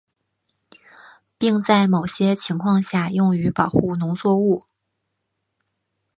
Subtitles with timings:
[1.37, 4.65] 并在某些情况下用于保护农作物。